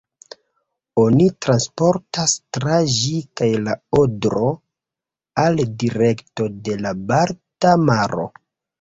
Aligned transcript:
Oni 1.01 1.27
transportas 1.45 2.33
tra 2.59 2.79
ĝi 2.95 3.13
kaj 3.43 3.51
la 3.67 3.77
Odro 4.01 4.51
al 5.47 5.65
direkto 5.87 6.53
de 6.67 6.83
la 6.85 6.99
Balta 7.15 7.81
maro. 7.89 8.31